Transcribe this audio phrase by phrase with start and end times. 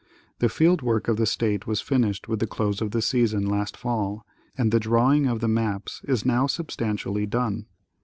[0.39, 3.77] The field work of the state was finished with the close of the season last
[3.77, 4.25] fall,
[4.57, 7.67] and the drawing of the maps is now substantially done.